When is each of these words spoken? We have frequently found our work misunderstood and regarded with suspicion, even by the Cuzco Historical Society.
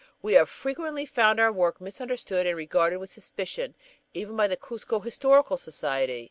We 0.23 0.33
have 0.33 0.49
frequently 0.49 1.05
found 1.05 1.39
our 1.39 1.51
work 1.51 1.79
misunderstood 1.79 2.47
and 2.47 2.57
regarded 2.57 2.97
with 2.97 3.11
suspicion, 3.11 3.75
even 4.15 4.35
by 4.35 4.47
the 4.47 4.57
Cuzco 4.57 4.99
Historical 4.99 5.57
Society. 5.57 6.19